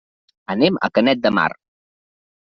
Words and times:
Anem 0.53 0.79
a 0.87 0.89
Canet 0.97 1.21
de 1.25 1.31
Mar. 1.39 1.47